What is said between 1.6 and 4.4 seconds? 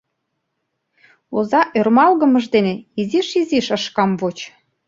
ӧрмалгымыж дене изиш-изиш ыш камвоч.